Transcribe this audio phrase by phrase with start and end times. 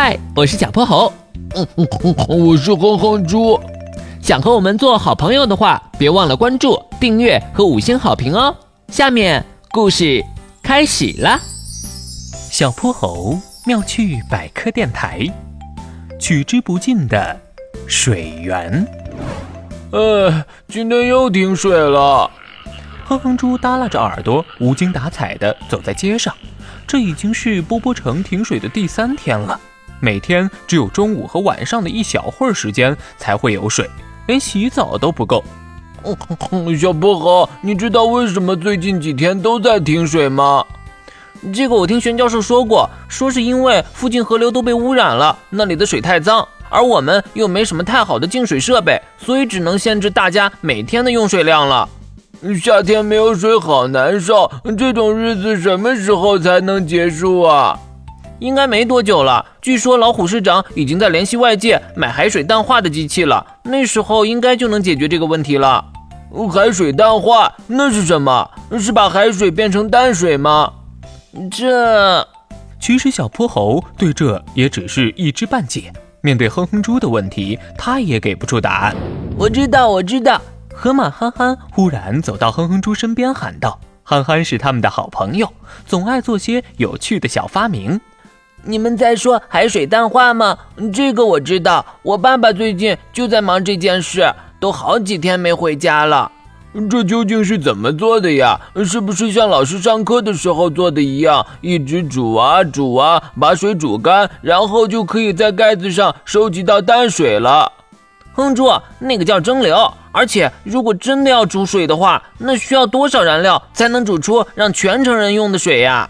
[0.00, 1.12] 嗨，我是小泼猴，
[1.56, 3.58] 嗯嗯嗯我是哼哼猪。
[4.22, 8.54] 想和我们做好朋友的话，别忘了关注、订阅和五星好评哦。
[8.92, 10.24] 下面故事
[10.62, 11.40] 开始了。
[12.48, 13.36] 小泼猴
[13.66, 15.26] 妙趣百科电台，
[16.16, 17.36] 取之不尽的
[17.88, 18.86] 水源。
[19.90, 22.30] 呃，今天又停水了。
[23.04, 26.32] 哼哼猪耷拉着耳朵，无精打采的走在街上。
[26.86, 29.60] 这已经是波波城停水的第三天了，
[30.00, 33.88] 每天只有中午和晚上的一小会儿时间才会有水，
[34.26, 35.42] 连洗澡都不够。
[36.78, 40.64] 小薄荷，你知道为什么最近几天都在停水吗？
[41.54, 51.88] 这个我听玄教授说过，说是因为附近河流都被污染了，那里的水太脏，而我们又没什么太好的净水设备，所以只能限制大家每天的用水量了。
[52.62, 57.78] 夏天没有水好难受，这种日子什么时候才能结束啊？
[58.38, 59.44] 应该没多久了。
[59.60, 65.84] 据说老虎市长已经在联系外界买海水淡化的机器了，那时候应该就能解决这个问题了。
[66.52, 68.50] 海水淡化那是什么？
[68.78, 70.72] 是把海水变成淡水吗？
[71.50, 72.26] 这，
[72.78, 75.92] 其实小泼猴对这也只是一知半解。
[76.20, 78.96] 面对哼哼猪的问题，他也给不出答案。
[79.36, 80.40] 我知道，我知道。
[80.74, 85.48] 河马憨憨忽然走到哼哼猪身边，喊道：“憨憨是他们的好朋友，
[85.86, 88.00] 总爱做些有趣的小发明。
[88.64, 90.58] 你们在说海水淡化吗？
[90.92, 91.84] 这个我知道。
[92.02, 96.32] 我爸爸最近就在忙这件事，都好几天没回家了。”
[96.90, 98.60] 这究竟是怎么做的呀？
[98.84, 107.72] 是不是像老师上课的时候做的一样，一直煮啊煮啊，把水煮干，然后就可以在盖子上收集到淡水了？
[108.34, 109.90] 哼住，那个叫蒸馏。
[110.12, 116.08] 而且，如果真的要煮水的话，那需要多少燃料才能煮出让全城人用的水呀？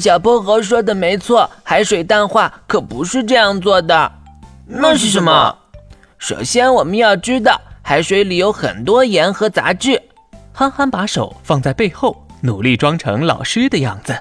[0.00, 4.12] 小泼猴说的没错，海水淡化可不是这样做的。
[4.66, 5.56] 那是什么？
[6.18, 7.60] 首先，我们要知道。
[7.86, 10.00] 海水里有很多盐和杂质，
[10.54, 14.18] 憨憨把手放在背后，努力装成老师的样子。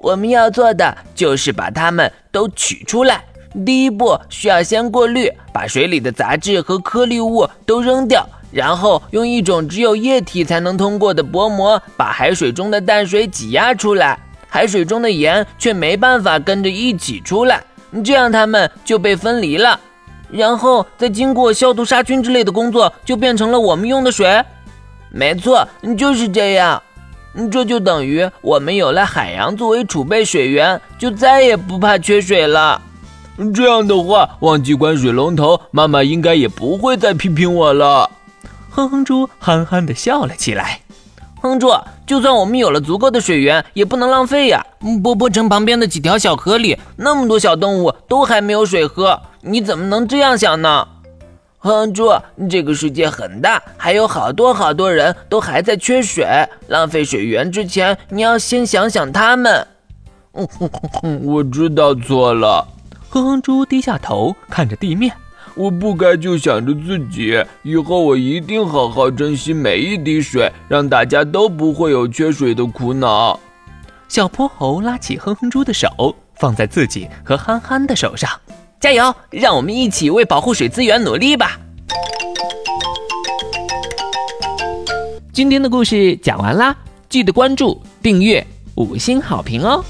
[0.00, 3.24] 我们要做的就是把它们都取出来。
[3.64, 14.18] 第一步需要先过滤，把水里的杂质和颗粒物都扔掉，然后用一种只有液体才能通过的薄膜把海水中的淡水挤压出来，
[14.56, 17.62] 海水中的盐却没办法跟着一起出来，
[18.02, 19.78] 这样它们就被分离了。
[20.30, 24.42] 然后再经过消毒杀菌之类的工作，就变成了我们用的水。
[25.10, 25.68] 没错，
[25.98, 26.82] 就是这样。
[27.52, 32.80] 这就等于我们有了海洋作为储备水源，就再也不怕缺水了。
[33.54, 38.10] 这样的话，忘记关水龙头，妈妈应该也不会再批评我了。
[38.70, 40.80] 哼哼猪憨憨地笑了起来。
[41.50, 41.72] 哼猪，
[42.06, 44.64] 就算我们有了足够的水源，也不能浪费呀。
[45.02, 49.20] 波波城旁边的几条小河里，那么多小动物都还没有水喝。
[49.40, 50.86] 你怎么能这样想呢，
[51.58, 52.12] 哼猪？
[52.50, 56.26] 这个世界很大，还有好多好多人都还在缺水。
[56.68, 59.66] 浪费水源之前，你要先想想他们。
[61.24, 62.66] 我知道错了。
[63.08, 65.12] 哼哼猪低下头看着地面，
[65.56, 67.42] 我不该就想着自己。
[67.62, 73.40] 以后我一定好好珍惜每一滴水，让大家都不会有缺水的苦恼。
[74.06, 78.30] 小泼猴拉起哼哼猪的手，放在自己和憨憨的手上。
[78.78, 79.12] 加油！
[79.30, 81.58] 让我们一起为保护水资源努力吧！
[85.32, 86.76] 今天的故事讲完啦，
[87.08, 89.82] 记得关注、订阅、五星好评哦！